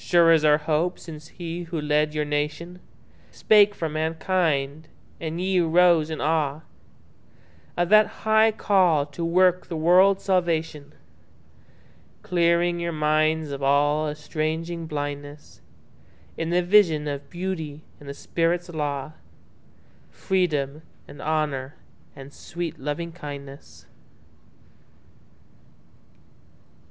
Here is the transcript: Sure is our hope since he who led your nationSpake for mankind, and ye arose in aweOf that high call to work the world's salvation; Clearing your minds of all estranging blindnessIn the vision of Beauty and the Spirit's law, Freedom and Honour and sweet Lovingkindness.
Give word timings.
Sure 0.03 0.31
is 0.31 0.43
our 0.43 0.57
hope 0.57 0.97
since 0.97 1.27
he 1.27 1.61
who 1.65 1.79
led 1.79 2.15
your 2.15 2.25
nationSpake 2.25 3.75
for 3.75 3.87
mankind, 3.87 4.87
and 5.19 5.39
ye 5.39 5.59
arose 5.59 6.09
in 6.09 6.17
aweOf 6.17 6.63
that 7.75 8.07
high 8.25 8.51
call 8.51 9.05
to 9.05 9.23
work 9.23 9.67
the 9.67 9.75
world's 9.77 10.23
salvation; 10.23 10.93
Clearing 12.23 12.79
your 12.79 12.91
minds 12.91 13.51
of 13.51 13.61
all 13.61 14.09
estranging 14.09 14.87
blindnessIn 14.87 15.59
the 16.37 16.63
vision 16.63 17.07
of 17.07 17.29
Beauty 17.29 17.83
and 17.99 18.09
the 18.09 18.15
Spirit's 18.15 18.69
law, 18.69 19.11
Freedom 20.09 20.81
and 21.07 21.21
Honour 21.21 21.75
and 22.15 22.33
sweet 22.33 22.79
Lovingkindness. 22.79 23.85